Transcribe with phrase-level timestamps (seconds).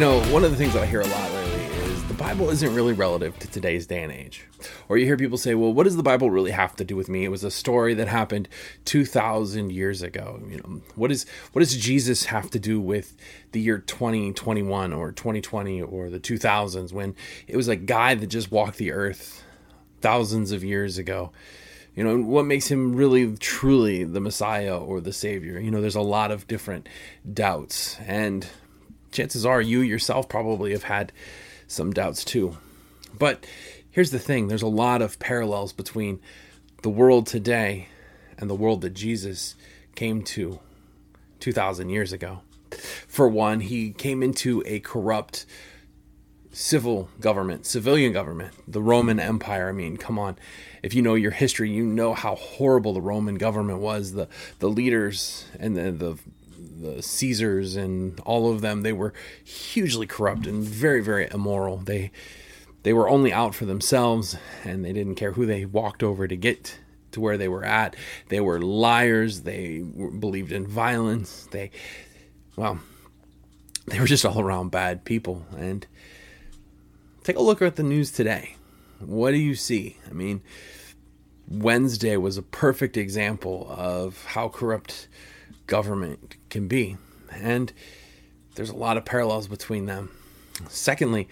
[0.00, 2.48] You know, one of the things that I hear a lot lately is the Bible
[2.48, 4.46] isn't really relative to today's day and age.
[4.88, 7.10] Or you hear people say, well, what does the Bible really have to do with
[7.10, 7.26] me?
[7.26, 8.48] It was a story that happened
[8.86, 10.40] 2,000 years ago.
[10.48, 13.14] You know, what, is, what does Jesus have to do with
[13.52, 17.14] the year 2021 or 2020 or the 2000s when
[17.46, 19.44] it was a guy that just walked the earth
[20.00, 21.30] thousands of years ago?
[21.94, 25.60] You know, what makes him really truly the Messiah or the Savior?
[25.60, 26.88] You know, there's a lot of different
[27.30, 27.98] doubts.
[28.06, 28.48] And
[29.10, 31.12] chances are you yourself probably have had
[31.66, 32.56] some doubts too.
[33.18, 33.46] But
[33.90, 36.20] here's the thing there's a lot of parallels between
[36.82, 37.88] the world today
[38.38, 39.54] and the world that Jesus
[39.94, 40.60] came to
[41.40, 42.40] 2,000 years ago.
[43.06, 45.44] For one, he came into a corrupt
[46.52, 49.68] civil government, civilian government, the Roman Empire.
[49.68, 50.36] I mean, come on.
[50.82, 54.12] If you know your history, you know how horrible the Roman government was.
[54.12, 56.18] The the leaders and the, the
[56.80, 59.12] the Caesars and all of them, they were
[59.44, 61.78] hugely corrupt and very, very immoral.
[61.78, 62.10] They
[62.82, 66.36] they were only out for themselves and they didn't care who they walked over to
[66.36, 66.78] get
[67.12, 67.94] to where they were at.
[68.28, 69.42] They were liars.
[69.42, 71.46] They believed in violence.
[71.50, 71.70] They,
[72.56, 72.80] well,
[73.86, 75.44] they were just all around bad people.
[75.56, 75.86] And
[77.24, 78.56] take a look at the news today.
[79.00, 79.96] What do you see?
[80.08, 80.42] I mean,
[81.48, 85.08] Wednesday was a perfect example of how corrupt
[85.70, 86.98] government can be.
[87.32, 87.72] And
[88.56, 90.10] there's a lot of parallels between them.
[90.68, 91.28] Secondly,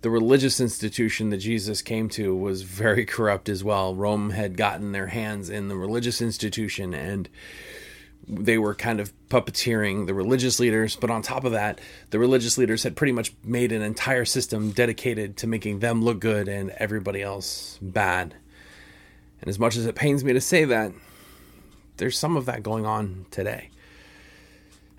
[0.00, 3.94] the religious institution that Jesus came to was very corrupt as well.
[3.94, 7.28] Rome had gotten their hands in the religious institution and
[8.26, 10.94] they were kind of puppeteering the religious leaders.
[10.94, 14.70] But on top of that, the religious leaders had pretty much made an entire system
[14.70, 18.36] dedicated to making them look good and everybody else bad.
[19.40, 20.92] And as much as it pains me to say that,
[21.96, 23.70] there's some of that going on today.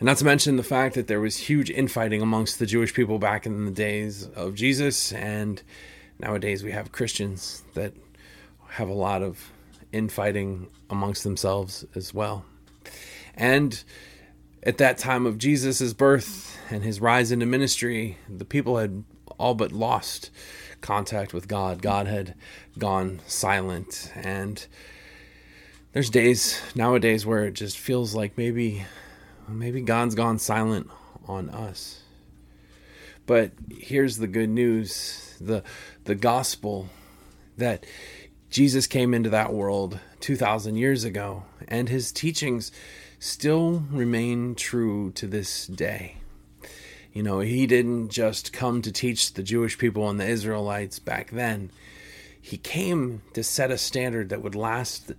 [0.02, 3.20] And not to mention the fact that there was huge infighting amongst the Jewish people
[3.20, 5.62] back in the days of Jesus, and
[6.18, 7.94] nowadays we have Christians that
[8.70, 9.52] have a lot of
[9.92, 12.44] infighting amongst themselves as well.
[13.36, 13.84] And
[14.64, 19.04] at that time of Jesus' birth and his rise into ministry, the people had
[19.38, 20.32] all but lost
[20.82, 21.84] contact with God.
[21.84, 22.34] God had
[22.76, 24.12] gone silent.
[24.16, 24.66] And
[25.94, 28.84] there's days nowadays where it just feels like maybe
[29.48, 30.90] maybe God's gone silent
[31.28, 32.02] on us.
[33.26, 35.64] But here's the good news the,
[36.04, 36.90] the gospel
[37.58, 37.86] that
[38.50, 42.72] Jesus came into that world 2,000 years ago, and his teachings
[43.20, 46.18] still remain true to this day.
[47.14, 51.32] You know, he didn't just come to teach the Jewish people and the Israelites back
[51.32, 51.72] then.
[52.42, 55.12] He came to set a standard that would last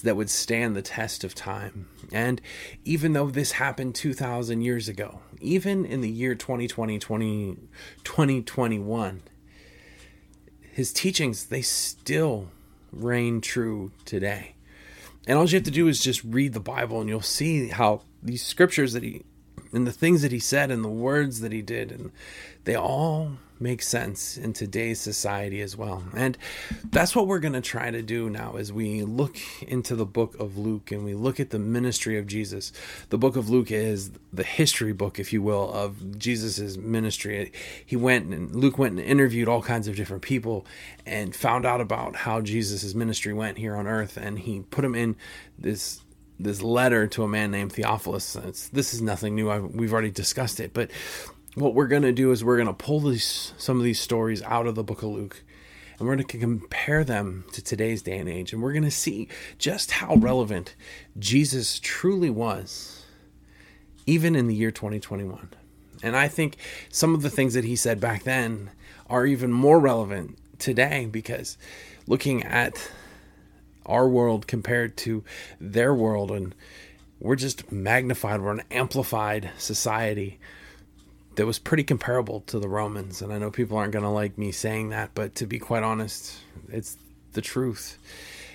[0.00, 1.88] that would stand the test of time.
[2.12, 2.40] And
[2.84, 7.56] even though this happened 2,000 years ago, even in the year 2020, 20,
[8.04, 9.22] 2021,
[10.72, 12.48] his teachings, they still
[12.92, 14.54] reign true today.
[15.26, 18.02] And all you have to do is just read the Bible and you'll see how
[18.22, 19.24] these scriptures that he,
[19.72, 22.12] and the things that he said and the words that he did, and
[22.64, 26.02] they all make sense in today's society as well.
[26.14, 26.36] And
[26.90, 30.38] that's what we're going to try to do now as we look into the book
[30.38, 32.72] of Luke and we look at the ministry of Jesus.
[33.08, 37.52] The book of Luke is the history book, if you will, of Jesus's ministry.
[37.84, 40.66] He went and Luke went and interviewed all kinds of different people
[41.04, 44.94] and found out about how Jesus's ministry went here on earth and he put him
[44.94, 45.16] in
[45.58, 46.02] this
[46.38, 48.36] this letter to a man named Theophilus.
[48.36, 49.48] It's, this is nothing new.
[49.48, 50.90] I, we've already discussed it, but
[51.56, 54.42] what we're going to do is we're going to pull these some of these stories
[54.42, 55.42] out of the book of Luke
[55.98, 58.90] and we're going to compare them to today's day and age and we're going to
[58.90, 60.74] see just how relevant
[61.18, 63.06] Jesus truly was
[64.04, 65.48] even in the year 2021.
[66.02, 66.58] And I think
[66.90, 68.70] some of the things that he said back then
[69.08, 71.56] are even more relevant today because
[72.06, 72.90] looking at
[73.86, 75.24] our world compared to
[75.58, 76.54] their world and
[77.18, 80.38] we're just magnified we're an amplified society
[81.36, 83.22] that was pretty comparable to the Romans.
[83.22, 85.82] And I know people aren't going to like me saying that, but to be quite
[85.82, 86.38] honest,
[86.68, 86.96] it's
[87.32, 87.98] the truth.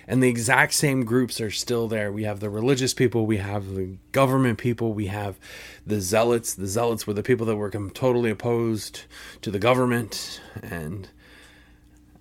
[0.08, 2.12] And the exact same groups are still there.
[2.12, 5.40] We have the religious people, we have the government people, we have
[5.86, 6.56] the zealots.
[6.56, 9.02] The zealots were the people that were totally opposed
[9.44, 10.42] to the government.
[10.62, 11.08] And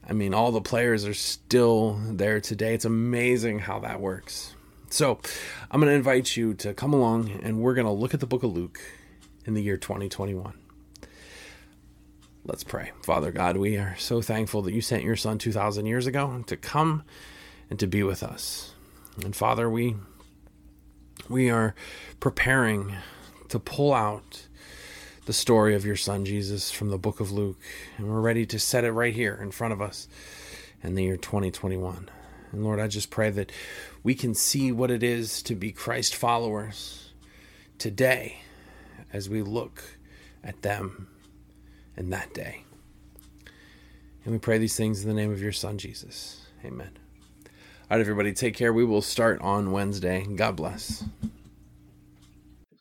[0.06, 2.74] I mean, all the players are still there today.
[2.74, 4.54] It's amazing how that works.
[4.90, 5.20] So,
[5.70, 8.26] I'm going to invite you to come along and we're going to look at the
[8.26, 8.80] book of Luke
[9.50, 10.54] in the year 2021.
[12.44, 12.92] Let's pray.
[13.02, 16.56] Father God, we are so thankful that you sent your son 2,000 years ago to
[16.56, 17.02] come
[17.68, 18.74] and to be with us.
[19.24, 19.96] And Father, we
[21.28, 21.74] we are
[22.20, 22.94] preparing
[23.48, 24.46] to pull out
[25.26, 27.58] the story of your son Jesus from the book of Luke,
[27.98, 30.06] and we're ready to set it right here in front of us
[30.80, 32.08] in the year 2021.
[32.52, 33.50] And Lord, I just pray that
[34.04, 37.10] we can see what it is to be Christ followers
[37.78, 38.42] today
[39.12, 39.82] as we look
[40.42, 41.08] at them
[41.96, 42.64] in that day.
[44.24, 46.46] And we pray these things in the name of your Son, Jesus.
[46.64, 46.90] Amen.
[47.90, 48.72] All right, everybody, take care.
[48.72, 50.24] We will start on Wednesday.
[50.36, 51.04] God bless.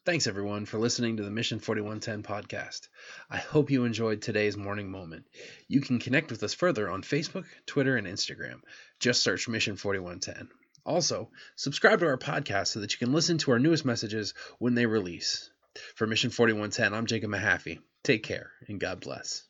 [0.05, 2.87] Thanks, everyone, for listening to the Mission 4110 podcast.
[3.29, 5.25] I hope you enjoyed today's morning moment.
[5.67, 8.61] You can connect with us further on Facebook, Twitter, and Instagram.
[8.99, 10.49] Just search Mission 4110.
[10.85, 14.73] Also, subscribe to our podcast so that you can listen to our newest messages when
[14.73, 15.51] they release.
[15.95, 17.79] For Mission 4110, I'm Jacob Mahaffey.
[18.03, 19.48] Take care, and God bless.